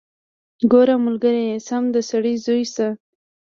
ګوره 0.71 0.95
ملګريه 1.05 1.55
سم 1.67 1.83
د 1.93 1.95
سړي 2.09 2.33
زوى 2.45 2.63
شه. 2.73 2.87